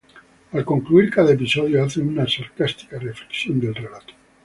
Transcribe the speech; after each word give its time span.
Al 0.53 0.65
concluir 0.65 1.11
cada 1.11 1.33
episodio 1.33 1.83
hace 1.83 2.01
una 2.01 2.27
sarcástica 2.27 2.97
reflexión 2.97 3.59
del 3.59 3.75
relato. 3.75 4.15